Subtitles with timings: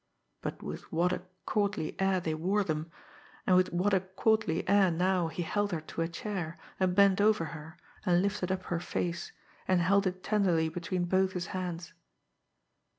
[0.41, 2.89] But with what a courtly air they wore them!
[3.45, 7.21] And with what a courtly air now he led her to a chair, and bent
[7.21, 9.31] over her, and lifted up her face,
[9.67, 11.93] and held it tenderly between both his hands!